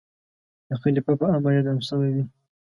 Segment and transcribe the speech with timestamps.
[0.67, 2.23] د خلیفه په امر اعدام شوی وي.